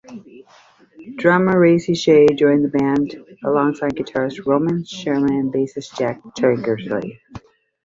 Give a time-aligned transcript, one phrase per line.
[1.17, 3.15] Drummer Racci Shay joined the band
[3.45, 7.19] alongside guitarist Roman Surman and bassist Jack Tankersley.